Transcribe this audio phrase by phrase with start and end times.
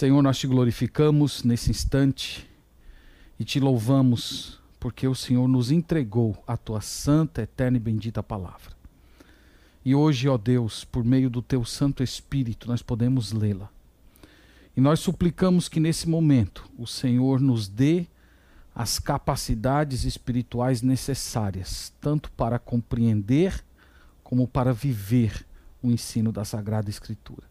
[0.00, 2.48] Senhor, nós te glorificamos nesse instante
[3.38, 8.74] e te louvamos porque o Senhor nos entregou a tua santa, eterna e bendita palavra.
[9.84, 13.68] E hoje, ó Deus, por meio do teu Santo Espírito, nós podemos lê-la.
[14.74, 18.06] E nós suplicamos que nesse momento o Senhor nos dê
[18.74, 23.62] as capacidades espirituais necessárias, tanto para compreender
[24.24, 25.46] como para viver
[25.82, 27.49] o ensino da Sagrada Escritura.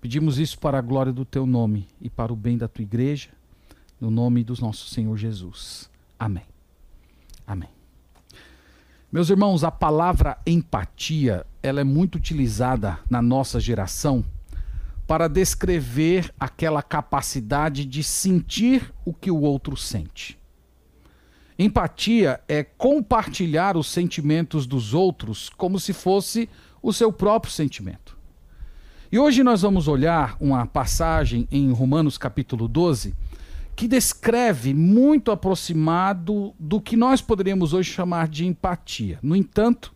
[0.00, 3.30] Pedimos isso para a glória do teu nome e para o bem da tua igreja,
[4.00, 5.90] no nome do nosso Senhor Jesus.
[6.18, 6.46] Amém.
[7.46, 7.70] Amém.
[9.10, 14.24] Meus irmãos, a palavra empatia, ela é muito utilizada na nossa geração
[15.06, 20.38] para descrever aquela capacidade de sentir o que o outro sente.
[21.58, 26.48] Empatia é compartilhar os sentimentos dos outros como se fosse
[26.82, 28.17] o seu próprio sentimento.
[29.10, 33.14] E hoje nós vamos olhar uma passagem em Romanos capítulo 12
[33.74, 39.18] que descreve muito aproximado do que nós poderíamos hoje chamar de empatia.
[39.22, 39.94] No entanto,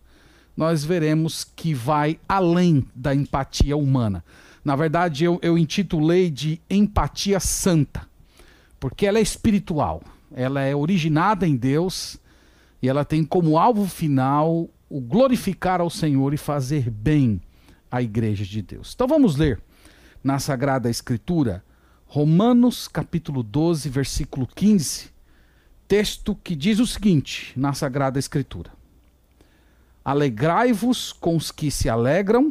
[0.57, 4.25] nós veremos que vai além da empatia humana.
[4.65, 8.09] Na verdade, eu, eu intitulei de empatia santa,
[8.81, 10.03] porque ela é espiritual,
[10.35, 12.17] ela é originada em Deus
[12.81, 17.43] e ela tem como alvo final o glorificar ao Senhor e fazer bem
[17.93, 18.93] à igreja de Deus.
[18.95, 19.61] Então vamos ler
[20.25, 21.62] na Sagrada Escritura,
[22.07, 25.11] Romanos capítulo 12, versículo 15,
[25.87, 28.73] texto que diz o seguinte na Sagrada Escritura:
[30.03, 32.51] Alegrai-vos com os que se alegram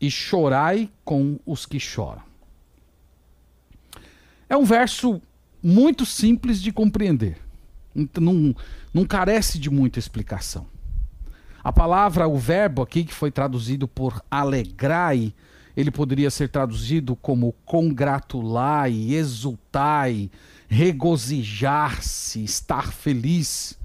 [0.00, 2.22] e chorai com os que choram.
[4.48, 5.22] É um verso
[5.62, 7.38] muito simples de compreender.
[8.20, 8.54] Não,
[8.92, 10.66] não carece de muita explicação.
[11.66, 15.34] A palavra, o verbo aqui, que foi traduzido por alegrai,
[15.76, 20.30] ele poderia ser traduzido como congratulai, exultai,
[20.68, 23.76] regozijar-se, estar feliz.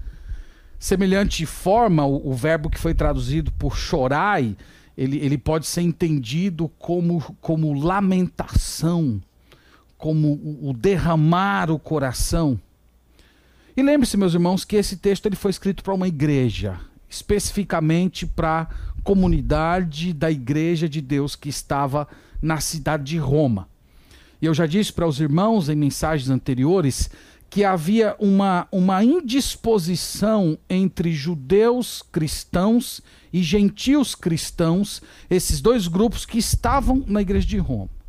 [0.77, 4.55] Semelhante forma, o, o verbo que foi traduzido por chorai,
[4.95, 9.19] ele, ele pode ser entendido como, como lamentação,
[9.97, 12.61] como o, o derramar o coração.
[13.75, 16.79] E lembre-se, meus irmãos, que esse texto ele foi escrito para uma igreja,
[17.11, 22.07] especificamente para a comunidade da igreja de Deus que estava
[22.41, 23.67] na cidade de Roma.
[24.41, 27.11] E eu já disse para os irmãos em mensagens anteriores
[27.49, 33.01] que havia uma, uma indisposição entre judeus cristãos
[33.31, 38.00] e gentios cristãos, esses dois grupos que estavam na igreja de Roma.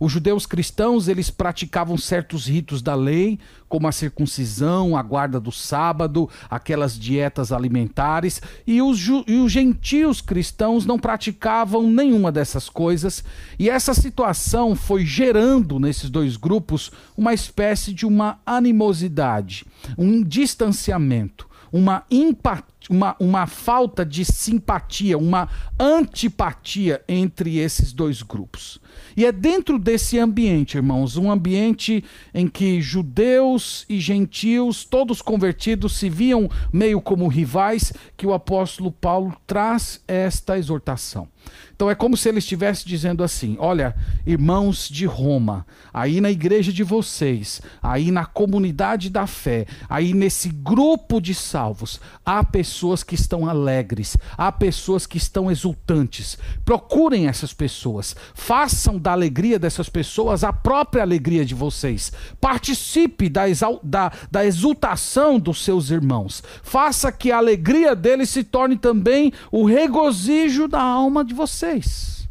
[0.00, 3.38] Os judeus cristãos, eles praticavam certos ritos da lei,
[3.68, 10.22] como a circuncisão, a guarda do sábado, aquelas dietas alimentares, e os, e os gentios
[10.22, 13.22] cristãos não praticavam nenhuma dessas coisas,
[13.58, 19.66] e essa situação foi gerando nesses dois grupos uma espécie de uma animosidade,
[19.98, 25.48] um distanciamento, uma empatia uma, uma falta de simpatia, uma
[25.78, 28.80] antipatia entre esses dois grupos.
[29.16, 32.02] E é dentro desse ambiente, irmãos, um ambiente
[32.32, 38.90] em que judeus e gentios, todos convertidos, se viam meio como rivais, que o apóstolo
[38.90, 41.28] Paulo traz esta exortação.
[41.74, 46.70] Então é como se ele estivesse dizendo assim: olha, irmãos de Roma, aí na igreja
[46.70, 52.69] de vocês, aí na comunidade da fé, aí nesse grupo de salvos, há pessoas
[53.02, 56.38] que estão alegres, há pessoas que estão exultantes.
[56.64, 62.12] Procurem essas pessoas, façam da alegria dessas pessoas a própria alegria de vocês.
[62.40, 63.42] Participe da,
[63.82, 66.42] da, da exultação dos seus irmãos.
[66.62, 72.28] Faça que a alegria deles se torne também o regozijo da alma de vocês.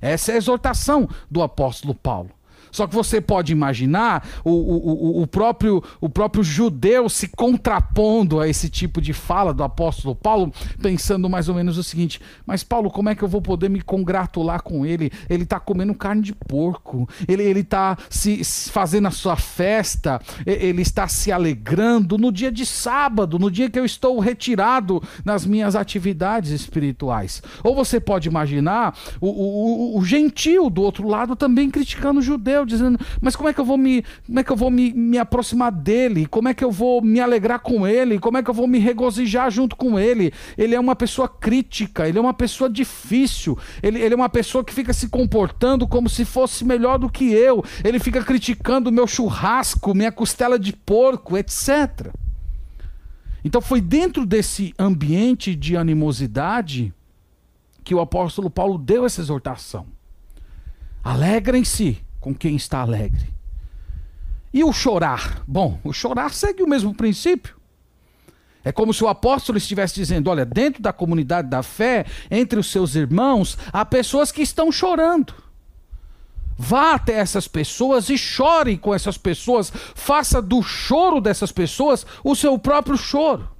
[0.00, 2.30] Essa é a exortação do apóstolo Paulo.
[2.72, 8.48] Só que você pode imaginar o, o, o, próprio, o próprio judeu se contrapondo a
[8.48, 12.90] esse tipo de fala do apóstolo Paulo, pensando mais ou menos o seguinte: Mas, Paulo,
[12.90, 15.12] como é que eu vou poder me congratular com ele?
[15.28, 20.80] Ele está comendo carne de porco, ele está se, se fazendo a sua festa, ele
[20.80, 25.76] está se alegrando no dia de sábado, no dia que eu estou retirado nas minhas
[25.76, 27.42] atividades espirituais.
[27.62, 32.61] Ou você pode imaginar o, o, o gentil do outro lado também criticando o judeu
[32.64, 35.18] dizendo: Mas como é que eu vou me, como é que eu vou me, me
[35.18, 36.26] aproximar dele?
[36.26, 38.18] Como é que eu vou me alegrar com ele?
[38.18, 40.32] Como é que eu vou me regozijar junto com ele?
[40.56, 44.64] Ele é uma pessoa crítica, ele é uma pessoa difícil, ele, ele é uma pessoa
[44.64, 48.92] que fica se comportando como se fosse melhor do que eu, ele fica criticando o
[48.92, 52.12] meu churrasco, minha costela de porco, etc.
[53.44, 56.92] Então foi dentro desse ambiente de animosidade
[57.82, 59.86] que o apóstolo Paulo deu essa exortação.
[61.02, 63.28] Alegrem-se com quem está alegre.
[64.54, 65.42] E o chorar?
[65.46, 67.56] Bom, o chorar segue o mesmo princípio.
[68.64, 72.70] É como se o apóstolo estivesse dizendo: olha, dentro da comunidade da fé, entre os
[72.70, 75.34] seus irmãos, há pessoas que estão chorando.
[76.56, 79.72] Vá até essas pessoas e chore com essas pessoas.
[79.94, 83.51] Faça do choro dessas pessoas o seu próprio choro.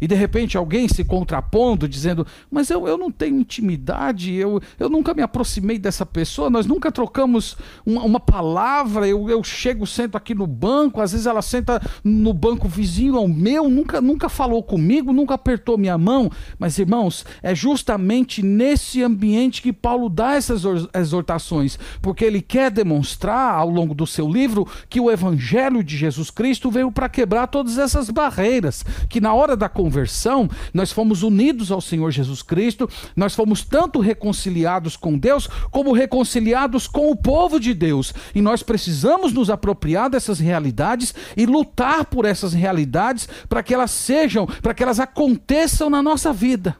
[0.00, 4.88] E de repente alguém se contrapondo, dizendo: Mas eu, eu não tenho intimidade, eu, eu
[4.88, 9.06] nunca me aproximei dessa pessoa, nós nunca trocamos uma, uma palavra.
[9.06, 13.28] Eu, eu chego, sento aqui no banco, às vezes ela senta no banco vizinho ao
[13.28, 16.30] meu, nunca, nunca falou comigo, nunca apertou minha mão.
[16.58, 20.62] Mas irmãos, é justamente nesse ambiente que Paulo dá essas
[20.94, 26.30] exortações, porque ele quer demonstrar ao longo do seu livro que o evangelho de Jesus
[26.30, 31.70] Cristo veio para quebrar todas essas barreiras, que na hora da conversão, nós fomos unidos
[31.70, 37.60] ao Senhor Jesus Cristo, nós fomos tanto reconciliados com Deus, como reconciliados com o povo
[37.60, 38.12] de Deus.
[38.34, 43.92] E nós precisamos nos apropriar dessas realidades e lutar por essas realidades para que elas
[43.92, 46.76] sejam, para que elas aconteçam na nossa vida.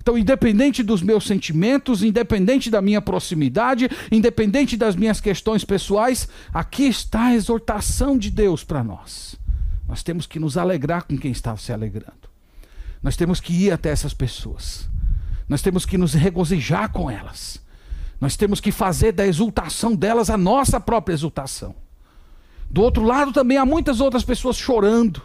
[0.00, 6.84] Então, independente dos meus sentimentos, independente da minha proximidade, independente das minhas questões pessoais, aqui
[6.84, 9.36] está a exortação de Deus para nós.
[9.88, 12.28] Nós temos que nos alegrar com quem está se alegrando.
[13.02, 14.88] Nós temos que ir até essas pessoas.
[15.48, 17.60] Nós temos que nos regozijar com elas.
[18.20, 21.74] Nós temos que fazer da exultação delas a nossa própria exultação.
[22.68, 25.22] Do outro lado também há muitas outras pessoas chorando,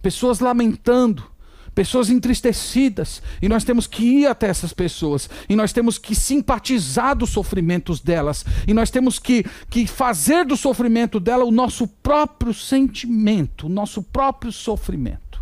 [0.00, 1.30] pessoas lamentando,
[1.74, 7.16] pessoas entristecidas, e nós temos que ir até essas pessoas, e nós temos que simpatizar
[7.16, 12.52] dos sofrimentos delas, e nós temos que, que fazer do sofrimento dela o nosso próprio
[12.52, 15.40] sentimento, o nosso próprio sofrimento.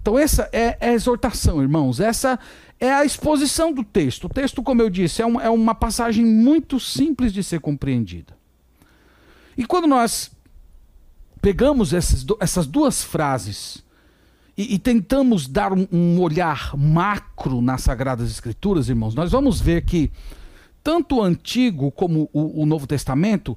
[0.00, 2.38] Então, essa é, é a exortação, irmãos, essa
[2.80, 4.24] é a exposição do texto.
[4.24, 8.36] O texto, como eu disse, é, um, é uma passagem muito simples de ser compreendida.
[9.56, 10.30] E quando nós
[11.42, 13.82] pegamos essas, essas duas frases,
[14.58, 19.84] e, e tentamos dar um, um olhar macro nas Sagradas Escrituras, irmãos, nós vamos ver
[19.84, 20.10] que
[20.82, 23.56] tanto o Antigo como o, o Novo Testamento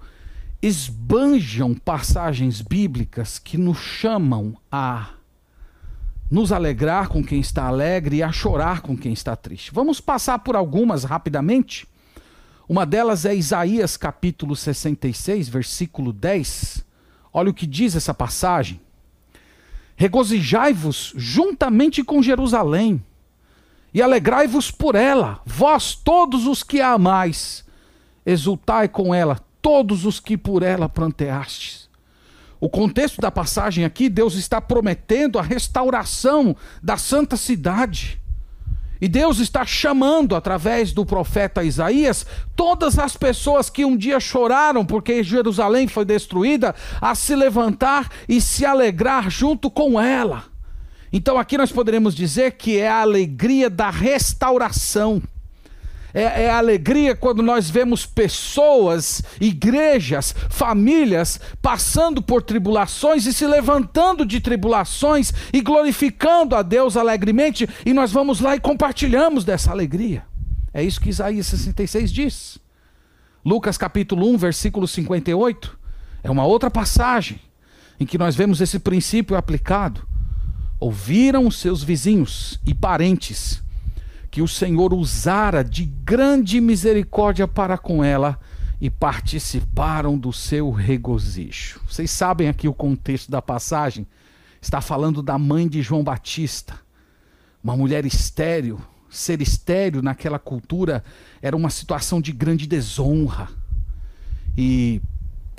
[0.62, 5.16] esbanjam passagens bíblicas que nos chamam a
[6.30, 9.74] nos alegrar com quem está alegre e a chorar com quem está triste.
[9.74, 11.88] Vamos passar por algumas rapidamente.
[12.70, 16.86] Uma delas é Isaías capítulo 66, versículo 10.
[17.34, 18.80] Olha o que diz essa passagem.
[20.02, 23.06] Regozijai-vos juntamente com Jerusalém
[23.94, 27.64] e alegrai-vos por ela, vós todos os que a amais.
[28.26, 31.88] Exultai com ela, todos os que por ela planteastes.
[32.60, 38.20] O contexto da passagem aqui, Deus está prometendo a restauração da santa cidade.
[39.02, 42.24] E Deus está chamando, através do profeta Isaías,
[42.56, 48.40] todas as pessoas que um dia choraram porque Jerusalém foi destruída, a se levantar e
[48.40, 50.44] se alegrar junto com ela.
[51.12, 55.22] Então aqui nós poderemos dizer que é a alegria da restauração.
[56.14, 64.26] É, é, alegria quando nós vemos pessoas, igrejas, famílias passando por tribulações e se levantando
[64.26, 70.26] de tribulações e glorificando a Deus alegremente, e nós vamos lá e compartilhamos dessa alegria.
[70.74, 72.58] É isso que Isaías 66 diz.
[73.44, 75.78] Lucas capítulo 1, versículo 58,
[76.24, 77.40] é uma outra passagem
[78.00, 80.08] em que nós vemos esse princípio aplicado.
[80.80, 83.62] Ouviram seus vizinhos e parentes
[84.32, 88.40] que o Senhor usara de grande misericórdia para com ela
[88.80, 91.82] e participaram do seu regozijo.
[91.86, 94.08] Vocês sabem aqui o contexto da passagem?
[94.62, 96.80] Está falando da mãe de João Batista,
[97.62, 98.80] uma mulher estéril.
[99.10, 101.04] Ser estéril naquela cultura
[101.42, 103.50] era uma situação de grande desonra.
[104.58, 105.02] E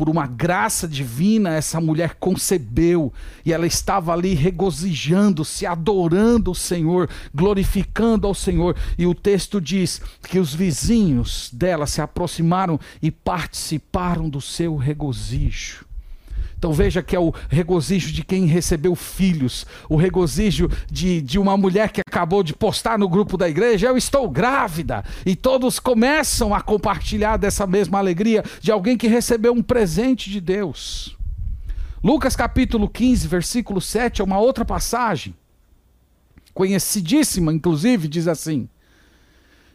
[0.03, 3.13] por uma graça divina, essa mulher concebeu
[3.47, 8.75] e ela estava ali regozijando-se, adorando o Senhor, glorificando ao Senhor.
[8.99, 15.92] E o texto diz que os vizinhos dela se aproximaram e participaram do seu regozijo.
[16.63, 21.57] Então veja que é o regozijo de quem recebeu filhos, o regozijo de, de uma
[21.57, 25.05] mulher que acabou de postar no grupo da igreja: Eu estou grávida.
[25.27, 30.41] E todos começam a compartilhar dessa mesma alegria de alguém que recebeu um presente de
[30.41, 31.17] Deus.
[32.01, 35.35] Lucas capítulo 15, versículo 7 é uma outra passagem,
[36.55, 38.69] conhecidíssima, inclusive, diz assim: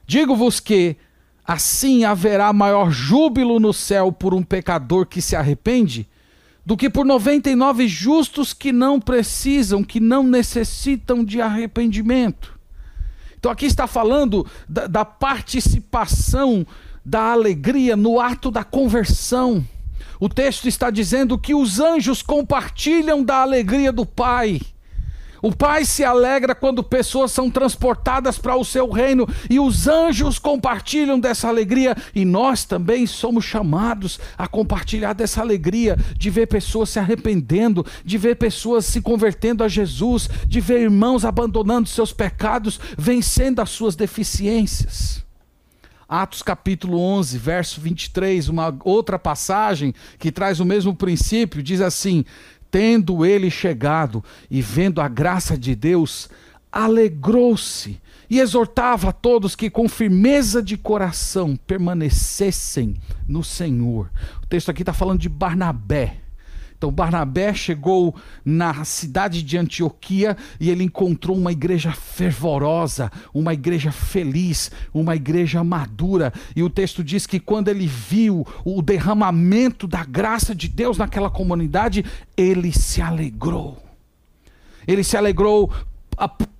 [0.05, 0.95] Digo-vos que
[1.43, 6.07] assim haverá maior júbilo no céu por um pecador que se arrepende
[6.67, 12.59] do que por 99 justos que não precisam, que não necessitam de arrependimento.
[13.39, 16.67] Então aqui está falando da, da participação
[17.05, 19.65] da alegria no ato da conversão.
[20.19, 24.59] O texto está dizendo que os anjos compartilham da alegria do Pai.
[25.41, 30.39] O Pai se alegra quando pessoas são transportadas para o seu reino e os anjos
[30.39, 36.89] compartilham dessa alegria e nós também somos chamados a compartilhar dessa alegria de ver pessoas
[36.89, 42.79] se arrependendo, de ver pessoas se convertendo a Jesus, de ver irmãos abandonando seus pecados,
[42.97, 45.25] vencendo as suas deficiências.
[46.09, 52.23] Atos capítulo 11, verso 23, uma outra passagem que traz o mesmo princípio, diz assim:
[52.69, 56.29] Tendo ele chegado e vendo a graça de Deus,
[56.71, 62.95] alegrou-se e exortava a todos que com firmeza de coração permanecessem
[63.27, 64.11] no Senhor.
[64.43, 66.17] O texto aqui está falando de Barnabé.
[66.77, 68.15] Então Barnabé chegou
[68.45, 75.63] na cidade de Antioquia e ele encontrou uma igreja fervorosa, uma igreja feliz, uma igreja
[75.63, 76.31] madura.
[76.55, 81.31] E o texto diz que quando ele viu o derramamento da graça de Deus naquela
[81.31, 82.05] comunidade,
[82.35, 83.83] ele se alegrou.
[84.87, 85.71] Ele se alegrou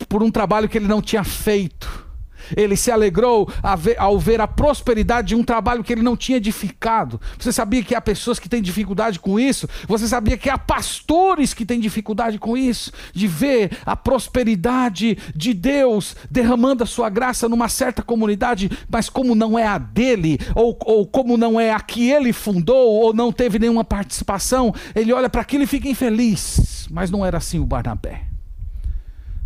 [0.09, 2.06] por um trabalho que ele não tinha feito
[2.55, 3.49] ele se alegrou
[3.97, 7.19] ao ver a prosperidade de um trabalho que ele não tinha edificado.
[7.37, 9.67] Você sabia que há pessoas que têm dificuldade com isso?
[9.87, 12.91] Você sabia que há pastores que têm dificuldade com isso?
[13.13, 19.35] De ver a prosperidade de Deus derramando a sua graça numa certa comunidade, mas como
[19.35, 23.31] não é a dele, ou, ou como não é a que ele fundou, ou não
[23.31, 26.87] teve nenhuma participação, ele olha para aquilo e fica infeliz.
[26.91, 28.26] Mas não era assim o Barnabé.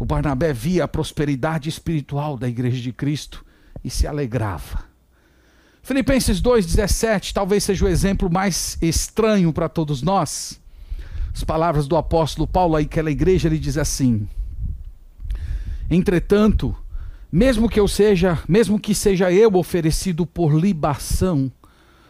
[0.02, 3.46] O Barnabé via a prosperidade espiritual da igreja de Cristo
[3.84, 4.84] e se alegrava.
[5.84, 10.60] Filipenses 2,17 talvez seja o exemplo mais estranho para todos nós.
[11.32, 14.28] As palavras do apóstolo Paulo aí, aquela igreja, ele diz assim:
[15.88, 16.76] Entretanto,
[17.32, 21.52] mesmo que eu seja, mesmo que seja eu oferecido por libação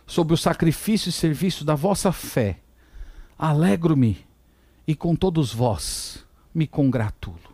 [0.07, 2.60] sob o sacrifício e serviço da vossa fé,
[3.38, 4.25] alegro-me
[4.88, 6.24] e com todos vós
[6.55, 7.50] me congratulo.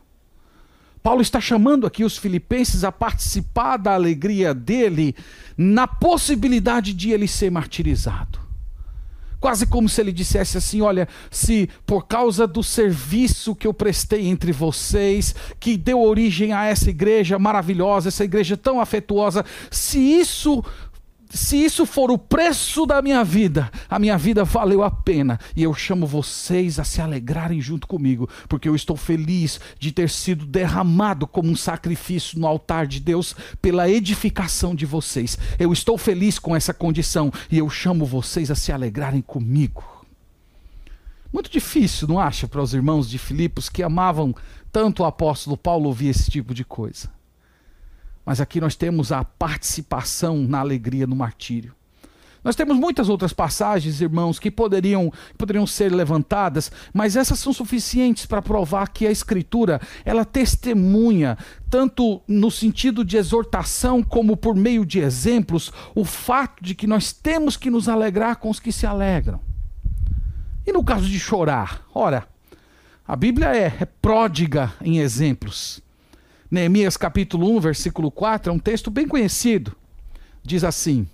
[1.08, 5.16] Paulo está chamando aqui os filipenses a participar da alegria dele
[5.58, 8.38] na possibilidade de ele ser martirizado.
[9.40, 14.28] Quase como se ele dissesse assim: Olha, se por causa do serviço que eu prestei
[14.28, 20.62] entre vocês, que deu origem a essa igreja maravilhosa, essa igreja tão afetuosa, se isso
[21.30, 25.40] se isso for o preço da minha vida, a minha vida valeu a pena.
[25.56, 30.10] E eu chamo vocês a se alegrarem junto comigo, porque eu estou feliz de ter
[30.10, 35.38] sido derramado como um sacrifício no altar de Deus pela edificação de vocês.
[35.60, 39.84] Eu estou feliz com essa condição e eu chamo vocês a se alegrarem comigo.
[41.32, 44.34] Muito difícil, não acha, para os irmãos de Filipos que amavam
[44.72, 47.17] tanto o apóstolo Paulo ouvir esse tipo de coisa.
[48.28, 51.74] Mas aqui nós temos a participação na alegria no martírio.
[52.44, 58.26] Nós temos muitas outras passagens, irmãos, que poderiam, poderiam ser levantadas, mas essas são suficientes
[58.26, 61.38] para provar que a Escritura ela testemunha,
[61.70, 67.14] tanto no sentido de exortação como por meio de exemplos, o fato de que nós
[67.14, 69.40] temos que nos alegrar com os que se alegram.
[70.66, 72.28] E no caso de chorar, ora,
[73.08, 75.82] a Bíblia é, é pródiga em exemplos.
[76.50, 79.75] Neemias capítulo 1, versículo 4, é um texto bem conhecido.
[80.42, 81.06] Diz assim: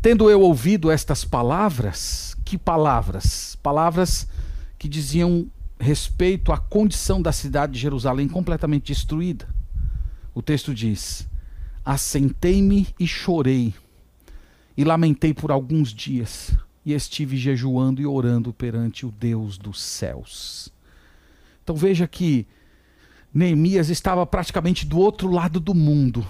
[0.00, 3.56] Tendo eu ouvido estas palavras, que palavras?
[3.60, 4.28] Palavras
[4.78, 5.46] que diziam
[5.78, 9.48] respeito à condição da cidade de Jerusalém completamente destruída.
[10.32, 11.26] O texto diz:
[11.84, 13.74] Assentei-me e chorei,
[14.76, 20.72] e lamentei por alguns dias, e estive jejuando e orando perante o Deus dos céus.
[21.64, 22.46] Então veja que
[23.34, 26.24] Neemias estava praticamente do outro lado do mundo.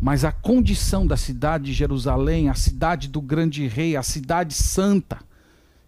[0.00, 5.18] Mas a condição da cidade de Jerusalém, a cidade do grande rei, a cidade santa,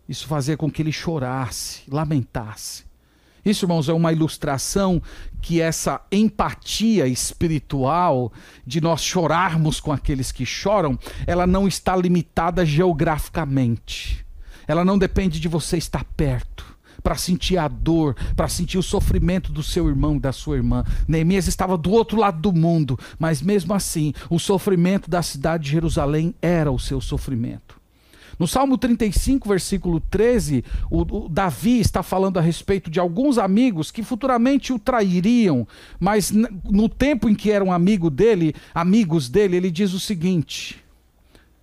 [0.09, 2.89] isso fazia com que ele chorasse, lamentasse.
[3.45, 5.01] Isso, irmãos, é uma ilustração
[5.41, 8.33] que essa empatia espiritual
[8.67, 14.27] de nós chorarmos com aqueles que choram, ela não está limitada geograficamente.
[14.67, 19.53] Ela não depende de você estar perto para sentir a dor, para sentir o sofrimento
[19.53, 20.85] do seu irmão e da sua irmã.
[21.07, 25.71] Neemias estava do outro lado do mundo, mas mesmo assim, o sofrimento da cidade de
[25.71, 27.79] Jerusalém era o seu sofrimento.
[28.39, 33.91] No Salmo 35, versículo 13, o, o, Davi está falando a respeito de alguns amigos
[33.91, 35.67] que futuramente o trairiam,
[35.99, 40.85] mas no tempo em que eram amigo dele, amigos dele, ele diz o seguinte: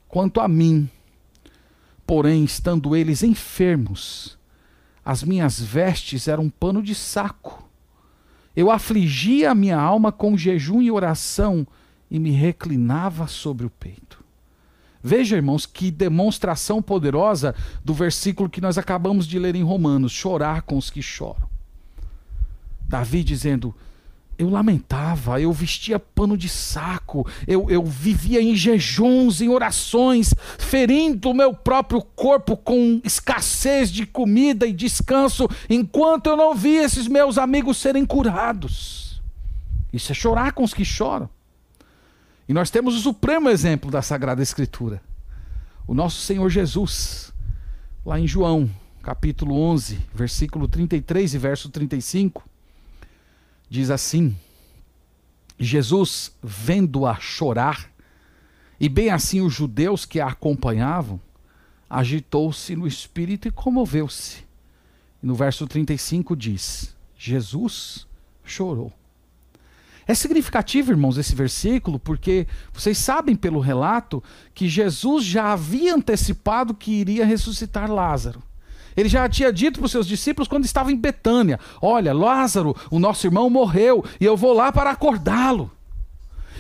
[0.09, 0.89] Quanto a mim,
[2.05, 4.37] porém, estando eles enfermos,
[5.05, 7.69] as minhas vestes eram um pano de saco.
[8.55, 11.67] Eu afligia a minha alma com jejum e oração,
[12.09, 14.23] e me reclinava sobre o peito.
[15.03, 20.63] Veja, irmãos, que demonstração poderosa do versículo que nós acabamos de ler em Romanos: chorar
[20.63, 21.47] com os que choram.
[22.87, 23.75] Davi dizendo:
[24.37, 31.29] eu lamentava, eu vestia pano de saco, eu, eu vivia em jejuns, em orações, ferindo
[31.29, 37.07] o meu próprio corpo com escassez de comida e descanso, enquanto eu não via esses
[37.07, 39.21] meus amigos serem curados.
[39.93, 41.29] Isso é chorar com os que choram.
[42.47, 45.01] E nós temos o supremo exemplo da Sagrada Escritura,
[45.87, 47.33] o nosso Senhor Jesus,
[48.05, 48.69] lá em João,
[49.01, 52.54] capítulo 11, versículo 33 e verso 35
[53.69, 54.35] diz assim:
[55.59, 57.89] Jesus, vendo-a chorar,
[58.79, 61.19] e bem assim os judeus que a acompanhavam,
[61.89, 64.43] agitou-se no espírito e comoveu-se.
[65.21, 68.05] E no verso 35 diz: Jesus
[68.43, 68.91] chorou.
[70.07, 76.75] É significativo, irmãos, esse versículo, porque vocês sabem pelo relato que Jesus já havia antecipado
[76.75, 78.43] que iria ressuscitar Lázaro.
[78.95, 82.99] Ele já tinha dito para os seus discípulos quando estava em Betânia: Olha, Lázaro, o
[82.99, 85.71] nosso irmão morreu e eu vou lá para acordá-lo.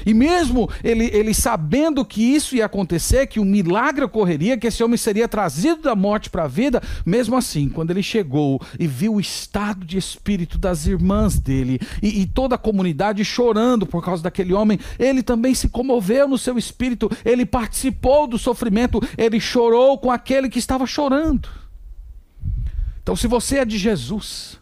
[0.05, 4.83] E mesmo ele, ele sabendo que isso ia acontecer, que um milagre ocorreria, que esse
[4.83, 9.15] homem seria trazido da morte para a vida, mesmo assim, quando ele chegou e viu
[9.15, 14.21] o estado de espírito das irmãs dele e, e toda a comunidade chorando por causa
[14.21, 19.97] daquele homem, ele também se comoveu no seu espírito, ele participou do sofrimento, ele chorou
[19.97, 21.64] com aquele que estava chorando.
[23.05, 24.59] Então, se você é de Jesus,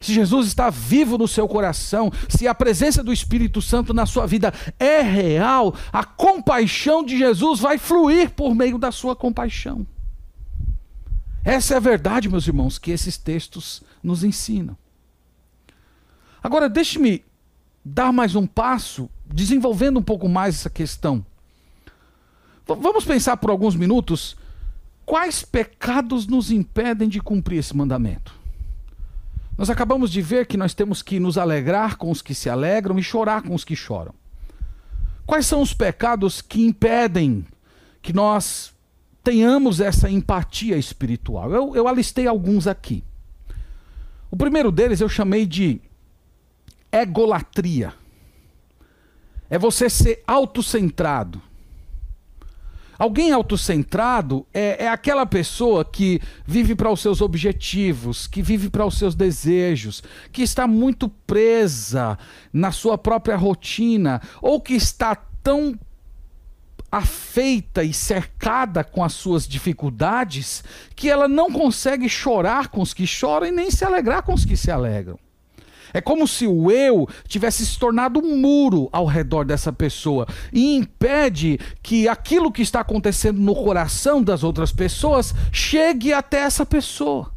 [0.00, 4.26] se Jesus está vivo no seu coração, se a presença do Espírito Santo na sua
[4.26, 9.86] vida é real, a compaixão de Jesus vai fluir por meio da sua compaixão.
[11.44, 14.74] Essa é a verdade, meus irmãos, que esses textos nos ensinam.
[16.42, 17.22] Agora, deixe-me
[17.84, 21.18] dar mais um passo, desenvolvendo um pouco mais essa questão.
[22.66, 24.34] V vamos pensar por alguns minutos
[25.10, 28.32] Quais pecados nos impedem de cumprir esse mandamento?
[29.58, 32.96] Nós acabamos de ver que nós temos que nos alegrar com os que se alegram
[32.96, 34.14] e chorar com os que choram.
[35.26, 37.44] Quais são os pecados que impedem
[38.00, 38.72] que nós
[39.24, 41.52] tenhamos essa empatia espiritual?
[41.52, 43.02] Eu, eu alistei alguns aqui.
[44.30, 45.80] O primeiro deles eu chamei de
[46.92, 47.92] egolatria.
[49.50, 51.42] É você ser autocentrado.
[53.00, 58.84] Alguém autocentrado é, é aquela pessoa que vive para os seus objetivos, que vive para
[58.84, 62.18] os seus desejos, que está muito presa
[62.52, 65.78] na sua própria rotina, ou que está tão
[66.92, 70.62] afeita e cercada com as suas dificuldades
[70.94, 74.44] que ela não consegue chorar com os que choram e nem se alegrar com os
[74.44, 75.18] que se alegram.
[75.92, 80.76] É como se o eu tivesse se tornado um muro ao redor dessa pessoa e
[80.76, 87.32] impede que aquilo que está acontecendo no coração das outras pessoas chegue até essa pessoa.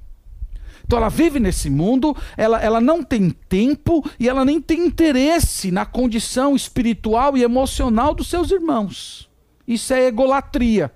[0.85, 5.71] Então ela vive nesse mundo, ela, ela não tem tempo e ela nem tem interesse
[5.71, 9.29] na condição espiritual e emocional dos seus irmãos.
[9.67, 10.91] Isso é egolatria.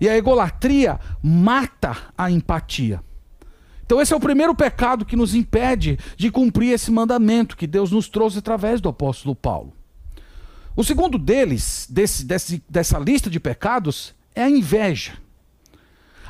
[0.00, 3.00] E a egolatria mata a empatia.
[3.92, 7.92] Então, esse é o primeiro pecado que nos impede de cumprir esse mandamento que Deus
[7.92, 9.74] nos trouxe através do apóstolo Paulo.
[10.74, 15.18] O segundo deles, desse, desse, dessa lista de pecados, é a inveja.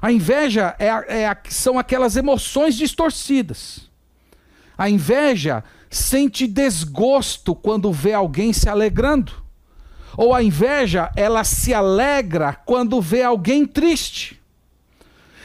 [0.00, 3.88] A inveja é, é são aquelas emoções distorcidas.
[4.76, 9.34] A inveja sente desgosto quando vê alguém se alegrando.
[10.16, 14.41] Ou a inveja, ela se alegra quando vê alguém triste.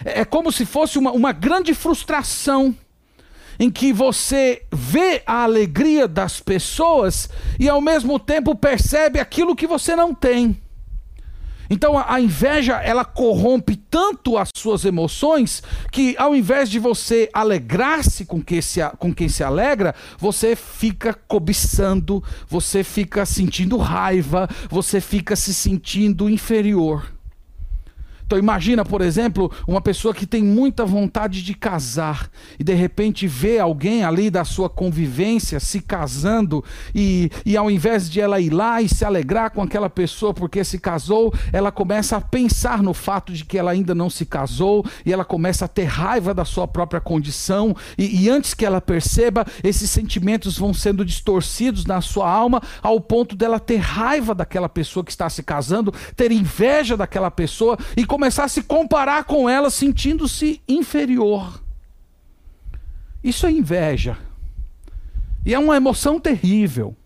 [0.03, 2.75] É, é como se fosse uma, uma grande frustração
[3.59, 7.29] em que você vê a alegria das pessoas
[7.59, 10.55] e ao mesmo tempo percebe aquilo que você não tem.
[11.69, 18.25] Então a, inveja ela corrompe tanto as suas emoções que ao invés de você alegrar-se
[18.25, 25.01] com, que se, com quem se alegra, você fica cobiçando, você fica sentindo raiva, você
[25.01, 27.16] fica se sentindo inferior.
[28.27, 33.25] Então imagina, por exemplo, uma pessoa que tem muita vontade de casar e de repente
[33.25, 36.61] vê alguém ali da sua convivência se casando
[36.93, 40.61] e, e ao invés de ela ir lá e se alegrar com aquela pessoa porque
[40.65, 44.85] se casou, ela começa a pensar no fato de que ela ainda não se casou
[45.05, 47.73] e ela começa a ter raiva da sua própria condição.
[47.97, 52.99] E, e antes que ela perceba, esses sentimentos vão sendo distorcidos na sua alma ao
[52.99, 58.05] ponto dela ter raiva daquela pessoa que está se casando, ter inveja daquela pessoa e
[58.17, 61.61] começar a se comparar com ela, sentindo-se inferior.
[63.23, 64.17] Isso é inveja.
[65.45, 66.97] E é uma emoção terrível.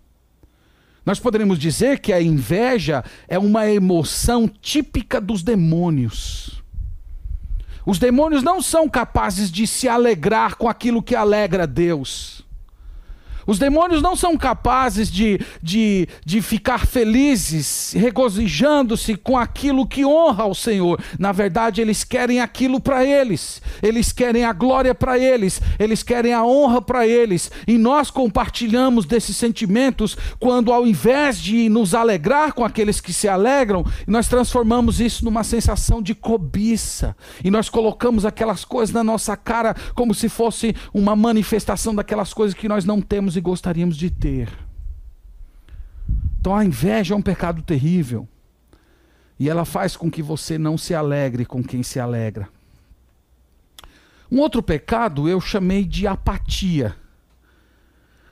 [1.05, 6.63] Nós poderíamos dizer que a inveja é uma emoção típica dos demônios.
[7.85, 12.45] Os demônios não são capazes de se alegrar com aquilo que alegra Deus.
[13.45, 20.43] Os demônios não são capazes de, de, de ficar felizes, regozijando-se com aquilo que honra
[20.43, 20.99] ao Senhor.
[21.17, 26.33] Na verdade, eles querem aquilo para eles, eles querem a glória para eles, eles querem
[26.33, 27.51] a honra para eles.
[27.67, 33.27] E nós compartilhamos desses sentimentos quando, ao invés de nos alegrar com aqueles que se
[33.27, 37.15] alegram, nós transformamos isso numa sensação de cobiça.
[37.43, 42.55] E nós colocamos aquelas coisas na nossa cara como se fosse uma manifestação daquelas coisas
[42.55, 44.49] que nós não temos e gostaríamos de ter.
[46.39, 48.27] Então a inveja é um pecado terrível.
[49.39, 52.47] E ela faz com que você não se alegre com quem se alegra.
[54.31, 56.95] Um outro pecado eu chamei de apatia.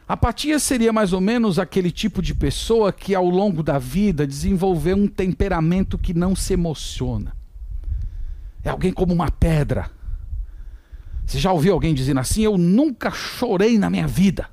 [0.08, 4.96] Apatia seria mais ou menos aquele tipo de pessoa que ao longo da vida desenvolveu
[4.96, 7.36] um temperamento que não se emociona.
[8.64, 9.92] É alguém como uma pedra.
[11.26, 12.42] Você já ouviu alguém dizendo assim?
[12.42, 14.50] Eu nunca chorei na minha vida.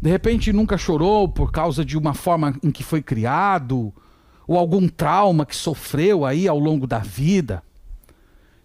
[0.00, 3.92] De repente nunca chorou por causa de uma forma em que foi criado,
[4.46, 7.62] ou algum trauma que sofreu aí ao longo da vida.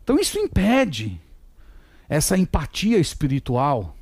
[0.03, 1.19] Então isso impede
[2.07, 3.95] essa empatia espiritual.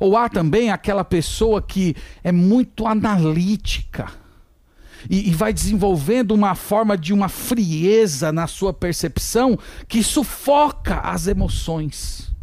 [0.00, 4.10] Ou há também aquela pessoa que é muito analítica
[5.08, 11.26] e, e, vai desenvolvendo uma forma de uma frieza na sua percepção que sufoca as
[11.26, 12.33] emoções.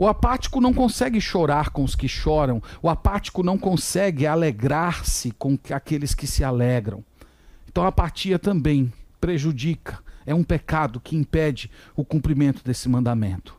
[0.00, 5.58] O apático não consegue chorar com os que choram, o apático não consegue alegrar-se com
[5.74, 7.04] aqueles que se alegram.
[7.68, 13.56] Então a apatia também prejudica, é um pecado que impede o cumprimento desse mandamento.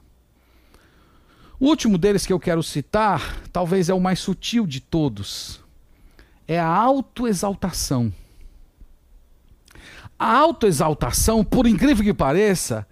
[1.59, 5.61] O último deles que eu quero citar, talvez é o mais sutil de todos,
[6.47, 8.13] é a autoexaltação.
[10.17, 12.87] A autoexaltação, por incrível que pareça,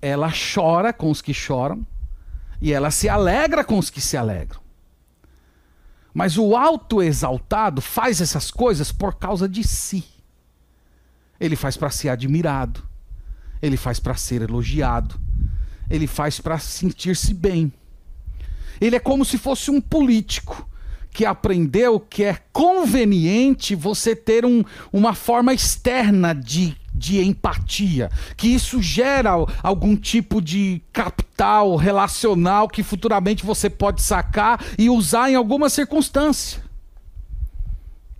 [0.00, 1.86] ela chora com os que choram,
[2.60, 4.60] e ela se alegra com os que se alegram.
[6.12, 10.04] Mas o autoexaltado faz essas coisas por causa de si.
[11.38, 12.82] Ele faz para ser admirado.
[13.60, 15.20] Ele faz para ser elogiado.
[15.90, 17.70] Ele faz para sentir-se bem.
[18.80, 20.68] Ele é como se fosse um político
[21.10, 28.48] que aprendeu que é conveniente você ter um, uma forma externa de de empatia, que
[28.48, 30.80] isso gera algum tipo de
[31.36, 36.64] capital relacional que futuramente você pode sacar e usar em alguma circunstância.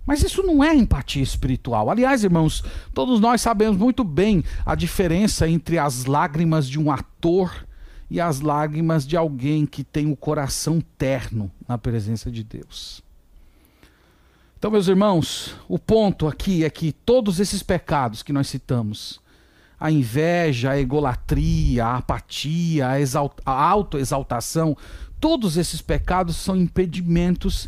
[0.05, 1.89] Mas isso não é empatia espiritual.
[1.89, 7.67] Aliás, irmãos, todos nós sabemos muito bem a diferença entre as lágrimas de um ator
[8.09, 13.03] e as lágrimas de alguém que tem o coração terno na presença de Deus.
[14.57, 19.19] Então, meus irmãos, o ponto aqui é que todos esses pecados que nós citamos,
[19.79, 22.95] a inveja, a egolatria, a apatia, a,
[23.45, 24.75] a autoexaltação,
[25.19, 27.67] todos esses pecados são impedimentos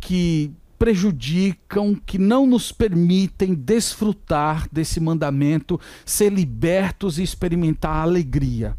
[0.00, 8.74] que prejudicam, que não nos permitem desfrutar desse mandamento, ser libertos e experimentar a alegria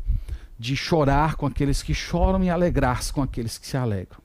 [0.57, 4.19] de chorar com aqueles que choram e alegrar-se com aqueles que se alegram.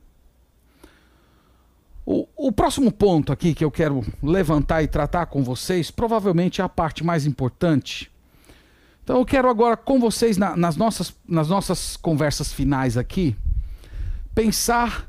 [2.05, 6.65] O, o, próximo ponto aqui que eu quero levantar e tratar com vocês, provavelmente é
[6.65, 8.11] a parte mais importante.
[9.07, 13.37] Então eu quero agora com vocês, na, nas, nossas, nas nossas conversas finais aqui,
[14.35, 15.09] pensar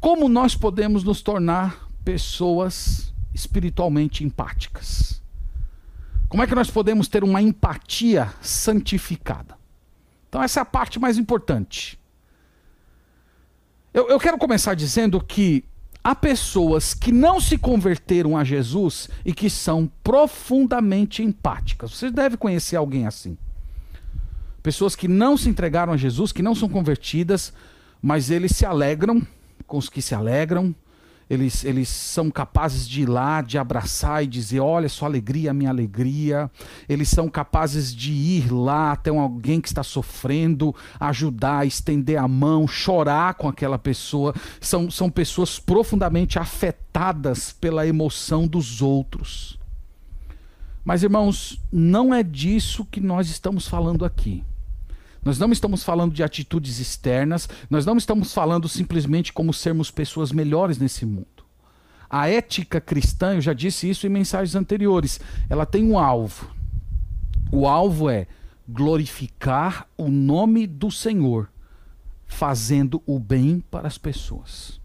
[0.00, 5.22] como nós podemos nos tornar pessoas espiritualmente empáticas.
[6.26, 9.58] Como é que nós podemos ter uma empatia santificada?
[10.30, 12.00] Então, essa é a parte mais importante.
[13.92, 15.66] Eu, eu quero começar dizendo que
[16.02, 21.92] há pessoas que não se converteram a Jesus e que são profundamente empáticas.
[21.92, 23.36] Você deve conhecer alguém assim.
[24.62, 27.52] Pessoas que não se entregaram a Jesus, que não são convertidas,
[28.02, 29.26] mas eles se alegram
[29.66, 30.74] com os que se alegram,
[31.30, 35.68] eles, eles são capazes de ir lá, de abraçar e dizer: Olha, sua alegria, minha
[35.68, 36.50] alegria.
[36.88, 42.66] Eles são capazes de ir lá até alguém que está sofrendo, ajudar, estender a mão,
[42.66, 44.34] chorar com aquela pessoa.
[44.60, 49.58] São, são pessoas profundamente afetadas pela emoção dos outros.
[50.82, 54.42] Mas, irmãos, não é disso que nós estamos falando aqui.
[55.24, 60.32] Nós não estamos falando de atitudes externas, nós não estamos falando simplesmente como sermos pessoas
[60.32, 61.26] melhores nesse mundo.
[62.08, 66.50] A ética cristã, eu já disse isso em mensagens anteriores, ela tem um alvo.
[67.52, 68.26] O alvo é
[68.66, 71.50] glorificar o nome do Senhor,
[72.26, 74.77] fazendo o bem para as pessoas.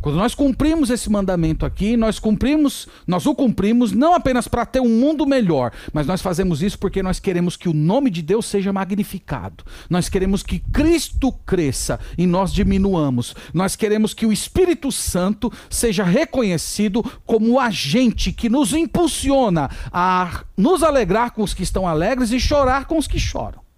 [0.00, 4.80] Quando nós cumprimos esse mandamento aqui, nós cumprimos, nós o cumprimos não apenas para ter
[4.80, 8.46] um mundo melhor, mas nós fazemos isso porque nós queremos que o nome de Deus
[8.46, 9.62] seja magnificado.
[9.90, 13.34] Nós queremos que Cristo cresça e nós diminuamos.
[13.52, 20.44] Nós queremos que o Espírito Santo seja reconhecido como o agente que nos impulsiona a
[20.56, 23.69] nos alegrar com os que estão alegres e chorar com os que choram.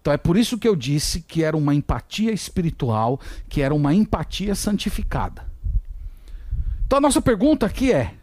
[0.00, 3.92] Então é por isso que eu disse que era uma empatia espiritual, que era uma
[3.94, 5.46] empatia santificada.
[6.86, 8.14] Então a nossa pergunta aqui é: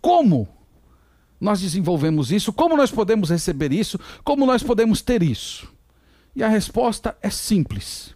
[0.00, 0.48] como
[1.40, 2.52] nós desenvolvemos isso?
[2.52, 3.98] Como nós podemos receber isso?
[4.22, 5.72] Como nós podemos ter isso?
[6.34, 8.14] E a resposta é simples.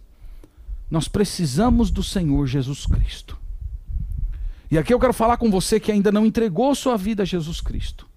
[0.89, 3.37] Nós precisamos do Senhor Jesus Cristo.
[4.71, 7.61] E aqui eu quero falar com você que ainda não entregou sua vida a Jesus
[7.61, 8.08] Cristo.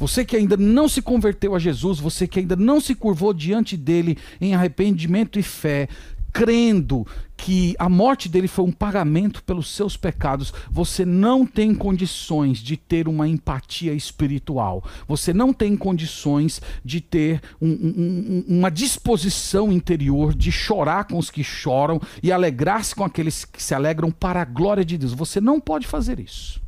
[0.00, 3.76] Você que ainda não se converteu a Jesus, você que ainda não se curvou diante
[3.76, 5.88] dele em arrependimento e fé,
[6.32, 12.58] crendo que a morte dele foi um pagamento pelos seus pecados, você não tem condições
[12.58, 14.82] de ter uma empatia espiritual.
[15.06, 21.30] Você não tem condições de ter um, um, uma disposição interior de chorar com os
[21.30, 25.12] que choram e alegrar-se com aqueles que se alegram para a glória de Deus.
[25.12, 26.58] Você não pode fazer isso.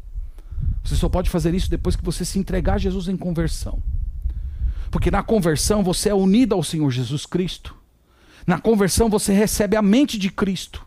[0.85, 3.83] Você só pode fazer isso depois que você se entregar a Jesus em conversão.
[4.90, 7.75] Porque na conversão você é unido ao Senhor Jesus Cristo.
[8.46, 10.87] Na conversão você recebe a mente de Cristo.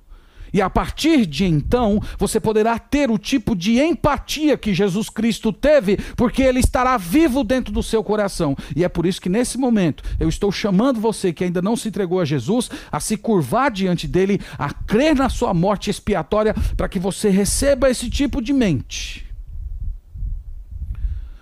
[0.54, 5.52] E a partir de então, você poderá ter o tipo de empatia que Jesus Cristo
[5.52, 8.56] teve, porque ele estará vivo dentro do seu coração.
[8.74, 11.90] E é por isso que nesse momento eu estou chamando você que ainda não se
[11.90, 16.88] entregou a Jesus a se curvar diante dele, a crer na sua morte expiatória, para
[16.88, 19.25] que você receba esse tipo de mente.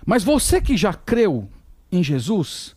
[0.04, 1.48] Mas você que já creu
[1.90, 2.76] em Jesus,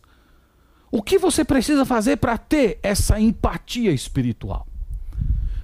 [0.90, 4.66] o que você precisa fazer para ter essa empatia espiritual?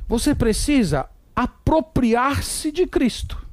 [0.06, 3.43] Você precisa apropriar-se de Cristo.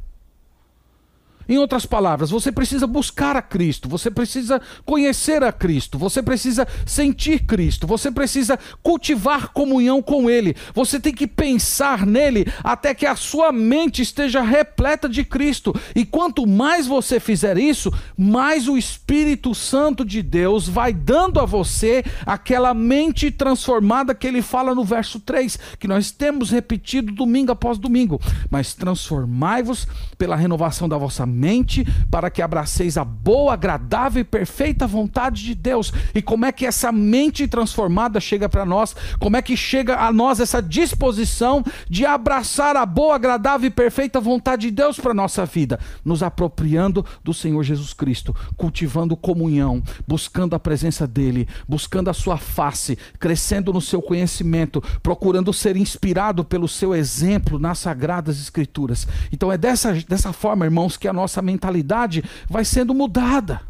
[1.49, 6.67] Em outras palavras, você precisa buscar a Cristo, você precisa conhecer a Cristo, você precisa
[6.85, 13.05] sentir Cristo, você precisa cultivar comunhão com Ele, você tem que pensar nele até que
[13.05, 15.75] a sua mente esteja repleta de Cristo.
[15.95, 21.45] E quanto mais você fizer isso, mais o Espírito Santo de Deus vai dando a
[21.45, 27.51] você aquela mente transformada que ele fala no verso 3, que nós temos repetido domingo
[27.51, 28.21] após domingo.
[28.49, 34.23] Mas transformai-vos pela renovação da vossa mente mente para que abraceis a boa, agradável e
[34.23, 35.91] perfeita vontade de Deus.
[36.13, 38.95] E como é que essa mente transformada chega para nós?
[39.19, 44.19] Como é que chega a nós essa disposição de abraçar a boa, agradável e perfeita
[44.19, 45.79] vontade de Deus para nossa vida?
[46.05, 52.37] Nos apropriando do Senhor Jesus Cristo, cultivando comunhão, buscando a presença dele, buscando a sua
[52.37, 59.07] face, crescendo no seu conhecimento, procurando ser inspirado pelo seu exemplo nas sagradas escrituras.
[59.31, 63.61] Então é dessa, dessa forma, irmãos, que a nossa mentalidade vai sendo mudada.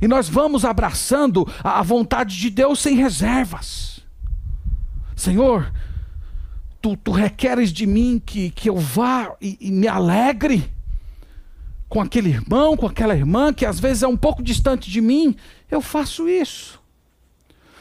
[0.00, 4.00] E nós vamos abraçando a vontade de Deus sem reservas.
[5.14, 5.72] Senhor,
[6.80, 10.70] tu, tu requeres de mim que, que eu vá e, e me alegre
[11.88, 15.34] com aquele irmão, com aquela irmã que às vezes é um pouco distante de mim,
[15.70, 16.80] eu faço isso.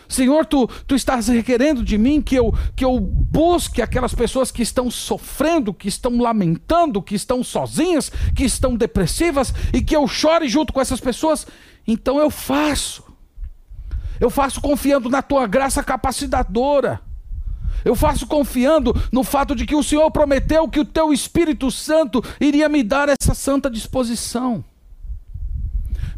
[0.07, 4.61] Senhor, tu, tu estás requerendo de mim que eu, que eu busque aquelas pessoas que
[4.61, 10.47] estão sofrendo, que estão lamentando, que estão sozinhas, que estão depressivas e que eu chore
[10.47, 11.45] junto com essas pessoas.
[11.87, 13.03] Então eu faço.
[14.19, 17.01] Eu faço confiando na tua graça capacitadora.
[17.85, 22.23] Eu faço confiando no fato de que o Senhor prometeu que o teu Espírito Santo
[22.39, 24.63] iria me dar essa santa disposição.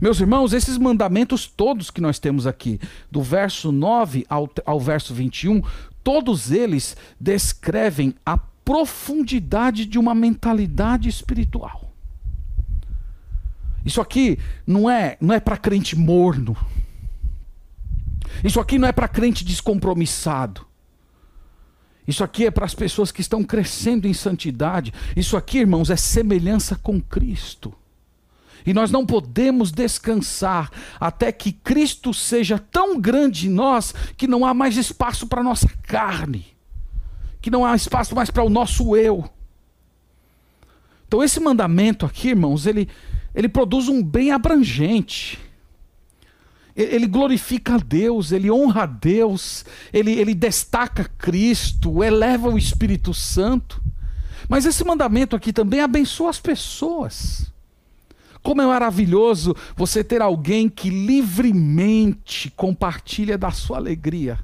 [0.01, 2.79] Meus irmãos, esses mandamentos todos que nós temos aqui,
[3.11, 5.61] do verso 9 ao, ao verso 21,
[6.03, 11.93] todos eles descrevem a profundidade de uma mentalidade espiritual.
[13.85, 16.55] Isso aqui não é, não é para crente morno.
[18.43, 20.65] Isso aqui não é para crente descompromissado.
[22.07, 24.93] Isso aqui é para as pessoas que estão crescendo em santidade.
[25.15, 27.73] Isso aqui, irmãos, é semelhança com Cristo.
[28.65, 30.69] E nós não podemos descansar
[30.99, 35.43] até que Cristo seja tão grande em nós que não há mais espaço para a
[35.43, 36.45] nossa carne,
[37.41, 39.29] que não há espaço mais para o nosso eu.
[41.07, 42.87] Então, esse mandamento aqui, irmãos, ele,
[43.33, 45.39] ele produz um bem abrangente.
[46.75, 53.13] Ele glorifica a Deus, ele honra a Deus, ele, ele destaca Cristo, eleva o Espírito
[53.13, 53.81] Santo.
[54.47, 57.51] Mas esse mandamento aqui também abençoa as pessoas.
[58.41, 64.39] Como é maravilhoso você ter alguém que livremente compartilha da sua alegria.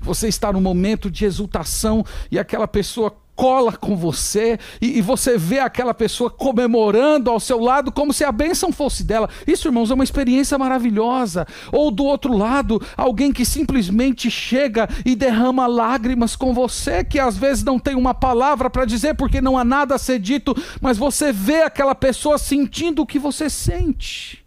[0.00, 5.36] Você está num momento de exultação e aquela pessoa cola com você e, e, você
[5.36, 9.28] vê aquela pessoa comemorando ao seu lado como se a bênção fosse dela.
[9.46, 11.46] Isso, irmãos, é uma experiência maravilhosa.
[11.70, 17.36] Ou do outro lado, alguém que simplesmente chega e derrama lágrimas com você, que às
[17.36, 20.96] vezes não tem uma palavra para dizer porque não há nada a ser dito, mas
[20.96, 24.42] você vê aquela pessoa sentindo o que você sente.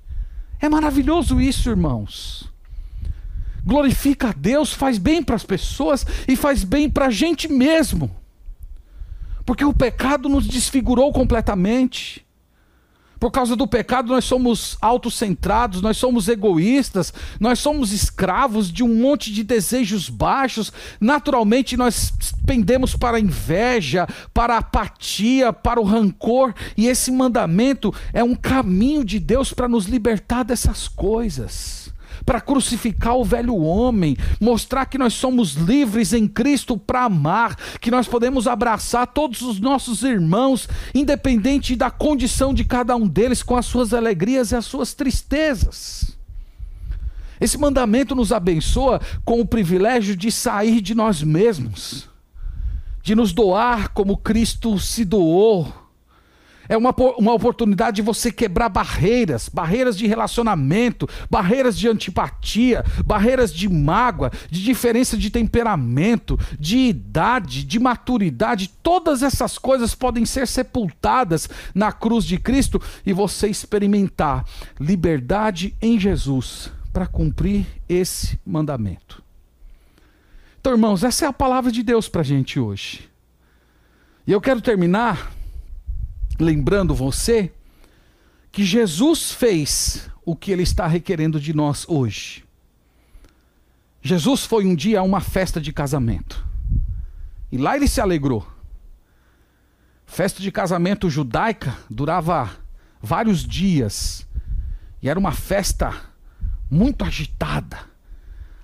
[0.60, 2.50] É maravilhoso isso, irmãos
[3.62, 8.10] glorifica a Deus, faz bem para as pessoas e faz bem para a gente mesmo.
[9.50, 12.24] Porque o pecado nos desfigurou completamente.
[13.20, 18.94] Por causa do pecado, nós somos autocentrados, nós somos egoístas, nós somos escravos de um
[19.02, 20.72] monte de desejos baixos.
[21.02, 22.14] Naturalmente, nós
[22.46, 26.54] pendemos para a inveja, para a apatia, para o rancor.
[26.78, 31.92] E esse mandamento é um caminho de Deus para nos libertar dessas coisas
[32.30, 37.90] para crucificar o velho homem, mostrar que nós somos livres em Cristo para amar, que
[37.90, 43.56] nós podemos abraçar todos os nossos irmãos, independente da condição de cada um deles, com
[43.56, 46.16] as suas alegrias e as suas tristezas.
[47.42, 52.08] Esse mandamento nos abençoa com o privilégio de sair de nós mesmos,
[53.02, 55.89] de nos doar como Cristo se doou
[56.70, 63.52] é uma, uma oportunidade de você quebrar barreiras, barreiras de relacionamento, barreiras de antipatia, barreiras
[63.52, 68.70] de mágoa, de diferença de temperamento, de idade, de maturidade.
[68.84, 74.46] Todas essas coisas podem ser sepultadas na cruz de Cristo e você experimentar
[74.80, 79.24] liberdade em Jesus para cumprir esse mandamento.
[80.62, 83.10] Então, irmãos, essa é a palavra de Deus para a gente hoje.
[84.28, 85.32] E eu quero terminar
[86.40, 87.52] lembrando você
[88.52, 92.44] que Jesus fez o que ele está requerendo de nós hoje.
[94.02, 96.46] Jesus foi um dia a uma festa de casamento.
[97.52, 98.48] E lá ele se alegrou.
[100.06, 102.50] Festa de casamento judaica durava
[103.02, 104.26] vários dias.
[105.02, 105.94] E era uma festa
[106.70, 107.80] muito agitada.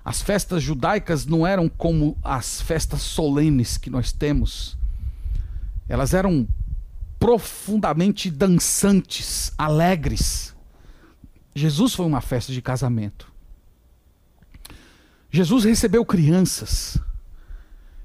[0.04, 4.78] As festas judaicas não eram como as festas solenes que nós temos.
[5.88, 6.46] Elas eram
[7.18, 10.54] profundamente dançantes, alegres.
[11.54, 13.32] Jesus foi uma festa de casamento.
[15.30, 16.98] Jesus recebeu crianças.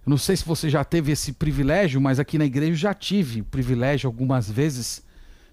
[0.06, 3.42] Eu não sei se você já teve esse privilégio, mas aqui na igreja já tive
[3.42, 5.04] o privilégio algumas vezes.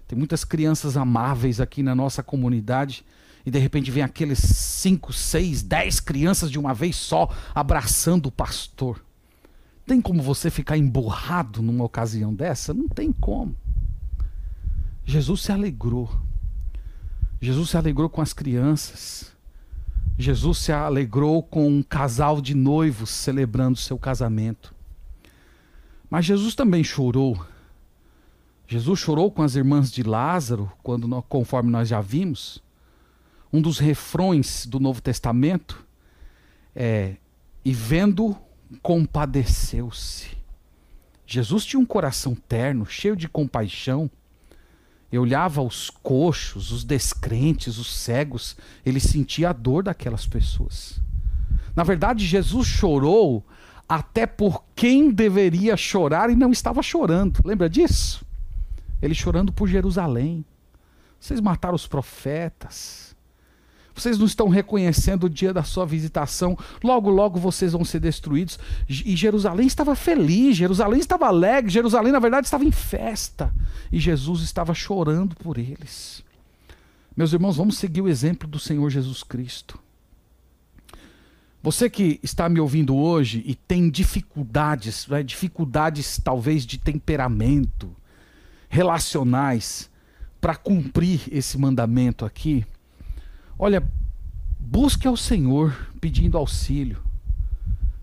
[0.07, 3.05] Tem muitas crianças amáveis aqui na nossa comunidade.
[3.45, 8.31] E de repente vem aqueles cinco, seis, dez crianças de uma vez só abraçando o
[8.31, 9.03] pastor.
[9.89, 12.75] Tem como você ficar emburrado numa ocasião dessa?
[12.75, 13.55] Não tem como.
[15.03, 16.07] Jesus se alegrou.
[17.41, 19.35] Jesus se alegrou com as crianças.
[20.15, 24.75] Jesus se alegrou com um casal de noivos celebrando seu casamento.
[26.07, 27.43] Mas Jesus também chorou.
[28.67, 32.61] Jesus chorou com as irmãs de Lázaro, quando conforme nós já vimos.
[33.51, 35.83] Um dos refrões do Novo Testamento
[36.75, 37.15] é:
[37.65, 38.37] e vendo
[38.81, 40.37] compadeceu-se.
[41.25, 44.09] Jesus tinha um coração terno, cheio de compaixão.
[45.11, 48.55] Eu olhava os coxos, os descrentes, os cegos,
[48.85, 50.99] ele sentia a dor daquelas pessoas.
[51.75, 53.45] Na verdade, Jesus chorou
[53.87, 57.41] até por quem deveria chorar e não estava chorando.
[57.43, 58.23] Lembra disso?
[59.01, 60.45] Ele chorando por Jerusalém.
[61.19, 63.08] Vocês mataram os profetas
[63.99, 68.57] vocês não estão reconhecendo o dia da sua visitação, logo, logo vocês vão ser destruídos.
[68.87, 73.53] E Jerusalém estava feliz, Jerusalém estava alegre, Jerusalém, na verdade, estava em festa.
[73.91, 76.23] E Jesus estava chorando por eles.
[77.15, 79.77] Meus irmãos, vamos seguir o exemplo do Senhor Jesus Cristo.
[81.61, 87.93] Você que está me ouvindo hoje e tem dificuldades, né, dificuldades talvez de temperamento,
[88.69, 89.89] relacionais,
[90.39, 92.65] para cumprir esse mandamento aqui,
[93.61, 93.83] Olha,
[94.57, 97.03] busque ao Senhor pedindo auxílio.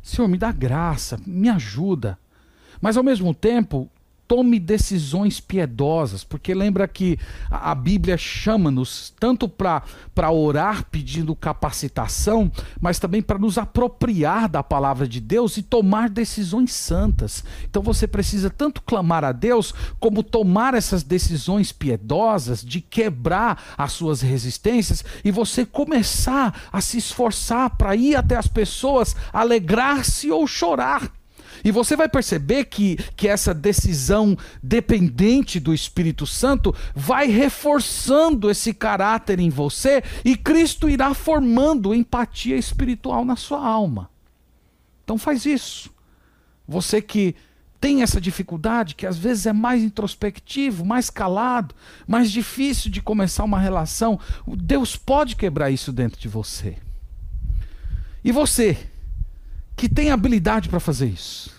[0.02, 2.18] Senhor, me dá graça, me ajuda.
[2.78, 3.90] Mas ao mesmo tempo,
[4.28, 7.18] tome decisões piedosas, porque lembra que
[7.50, 12.50] a, Bíblia chama-nos tanto para orar pedindo capacitação,
[12.80, 17.44] mas também para nos apropriar da palavra de Deus e tomar decisões santas.
[17.68, 23.92] Então você precisa tanto clamar a Deus, como tomar essas decisões piedosas de quebrar as
[23.92, 30.46] suas resistências e você começar a se esforçar para ir até as pessoas, alegrar-se ou
[30.46, 31.15] chorar
[31.66, 38.72] e você vai perceber que, que essa decisão dependente do Espírito Santo vai reforçando esse
[38.72, 44.08] caráter em você e Cristo irá formando empatia espiritual na sua alma.
[45.02, 45.90] Então faz isso.
[46.68, 47.34] Você que
[47.80, 51.74] tem essa dificuldade, que às vezes é mais introspectivo, mais calado,
[52.06, 56.76] mais difícil de começar uma relação, Deus pode quebrar isso dentro de você.
[58.22, 58.78] E você,
[59.74, 61.55] que tem habilidade para fazer isso,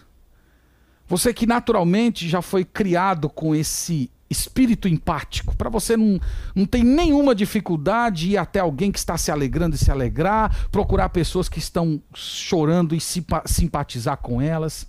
[1.07, 6.19] você que naturalmente já foi criado com esse espírito empático, para você não,
[6.53, 11.09] não tem nenhuma dificuldade ir até alguém que está se alegrando e se alegrar, procurar
[11.09, 14.87] pessoas que estão chorando e simpatizar com elas.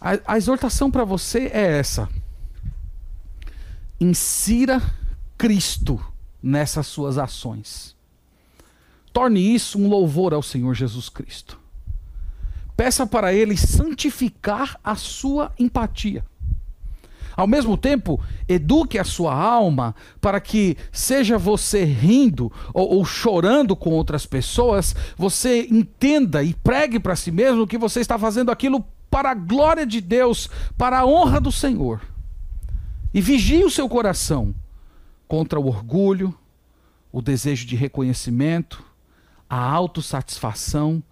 [0.00, 2.08] A, a exortação para você é essa:
[4.00, 4.82] insira
[5.36, 6.04] Cristo
[6.42, 7.96] nessas suas ações.
[9.12, 11.58] Torne isso um louvor ao Senhor Jesus Cristo.
[12.78, 16.24] Peça para Ele santificar a sua empatia.
[17.36, 23.74] Ao mesmo tempo, eduque a sua alma para que, seja você rindo ou, ou chorando
[23.74, 28.84] com outras pessoas, você entenda e pregue para si mesmo que você está fazendo aquilo
[29.10, 32.00] para a glória de Deus, para a honra do Senhor.
[33.12, 34.54] E vigie o seu coração
[35.26, 36.32] contra o orgulho,
[37.10, 38.84] o desejo de reconhecimento,
[39.50, 41.02] a autossatisfação.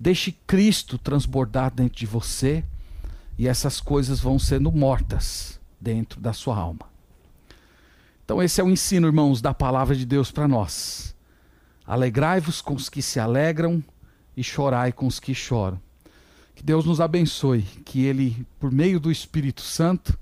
[0.00, 2.64] Deixe Cristo transbordar dentro de você
[3.36, 6.88] e essas coisas vão sendo mortas dentro da sua alma.
[8.24, 11.16] Então, esse é o ensino, irmãos, da palavra de Deus para nós.
[11.86, 13.82] Alegrai-vos com os que se alegram
[14.36, 15.80] e chorai com os que choram.
[16.54, 20.18] Que Deus nos abençoe, que Ele, por meio do Espírito Santo,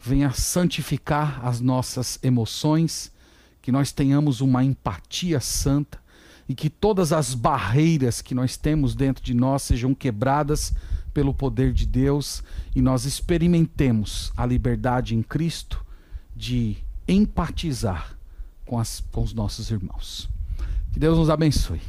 [0.00, 3.12] venha santificar as nossas emoções,
[3.60, 6.01] que nós tenhamos uma empatia santa
[6.52, 10.74] e que todas as barreiras que nós temos dentro de nós sejam quebradas
[11.14, 12.44] pelo poder de Deus
[12.74, 15.82] e nós experimentemos a liberdade em Cristo
[16.36, 16.76] de
[17.08, 18.18] empatizar
[18.66, 20.28] com, as, com os nossos irmãos.
[20.92, 21.80] Que Deus nos abençoe.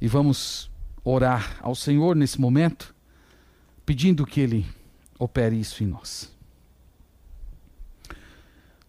[0.00, 0.70] E vamos
[1.04, 2.94] orar ao Senhor nesse momento,
[3.84, 4.66] pedindo que Ele
[5.18, 6.32] opere isso em nós.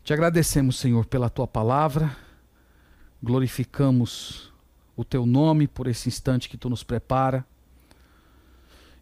[0.01, 2.15] Te agradecemos, Senhor, pela tua palavra,
[3.21, 4.49] glorificamos
[5.01, 7.45] o teu nome por esse instante que tu nos prepara.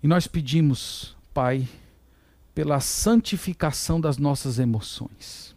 [0.01, 1.67] E nós pedimos, Pai,
[2.55, 5.55] pela santificação das nossas emoções.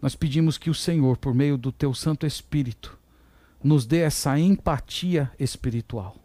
[0.00, 2.98] Nós pedimos que o Senhor, por meio do Teu Santo Espírito,
[3.62, 6.16] nos dê essa empatia espiritual.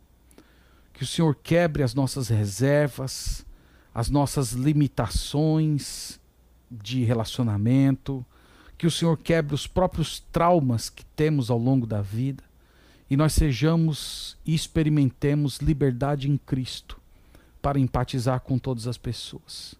[0.94, 3.46] Que o Senhor quebre as nossas reservas,
[3.94, 6.20] as nossas limitações
[6.70, 8.26] de relacionamento,
[8.78, 12.51] que o Senhor quebre os próprios traumas que temos ao longo da vida
[13.12, 16.98] e nós sejamos e experimentemos liberdade em Cristo
[17.62, 19.76] para empatizar com todas as pessoas.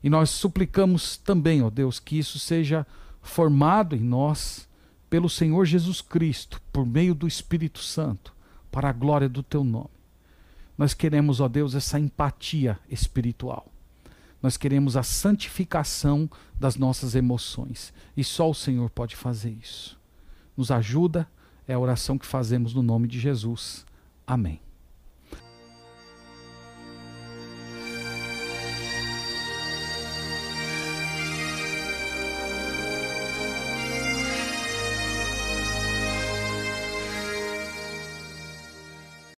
[0.00, 2.86] E nós suplicamos também, ó Deus, que isso seja
[3.20, 4.68] formado em nós
[5.10, 8.32] pelo Senhor Jesus Cristo, por meio do Espírito Santo,
[8.70, 9.90] para a glória do teu nome.
[10.78, 13.66] Nós queremos, ó Deus, essa empatia espiritual.
[14.40, 17.92] Nós queremos a santificação das nossas emoções.
[18.16, 19.98] E só o Senhor pode fazer isso.
[20.56, 21.26] Nos ajuda
[21.72, 23.84] é a oração que fazemos no nome de Jesus.
[24.26, 24.60] Amém.